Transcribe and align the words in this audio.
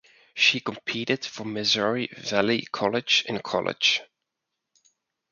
She 0.33 0.61
competed 0.61 1.23
for 1.25 1.45
Missouri 1.45 2.07
Valley 2.17 2.63
College 2.71 3.23
in 3.27 3.37
college. 3.39 4.01